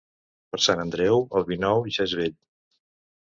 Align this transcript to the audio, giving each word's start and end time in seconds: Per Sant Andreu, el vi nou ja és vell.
Per 0.53 0.59
Sant 0.67 0.79
Andreu, 0.83 1.21
el 1.41 1.45
vi 1.51 1.57
nou 1.65 1.85
ja 1.97 2.05
és 2.09 2.15
vell. 2.21 2.35